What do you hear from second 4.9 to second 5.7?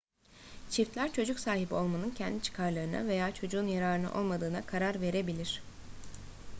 verebilir